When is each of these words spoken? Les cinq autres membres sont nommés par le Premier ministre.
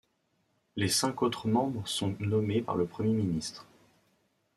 Les 0.77 0.87
cinq 0.87 1.21
autres 1.21 1.47
membres 1.47 1.87
sont 1.87 2.15
nommés 2.19 2.61
par 2.63 2.75
le 2.75 2.87
Premier 2.87 3.13
ministre. 3.13 3.67